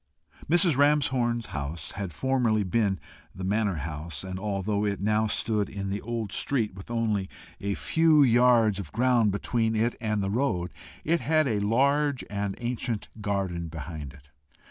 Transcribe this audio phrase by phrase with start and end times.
[0.49, 0.75] Mrs.
[0.77, 2.99] Ramshorn's house had formerly been
[3.35, 7.75] the manor house, and, although it now stood in an old street, with only a
[7.75, 10.71] few yards of ground between it and the road,
[11.03, 14.31] it had a large and ancient garden behind it.